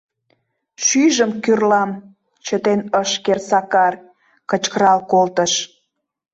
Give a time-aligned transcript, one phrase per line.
[0.85, 1.91] —Шӱйжым кӱрлам!—
[2.45, 3.93] чытен ыш керт Сакар,
[4.49, 5.53] кычкырал колтыш.